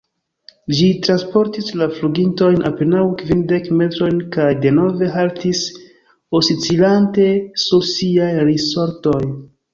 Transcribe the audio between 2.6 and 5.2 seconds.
apenaŭ kvindek metrojn kaj denove